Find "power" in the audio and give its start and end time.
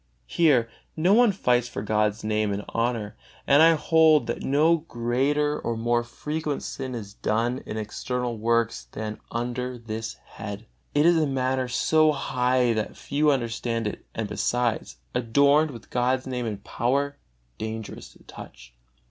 16.63-17.19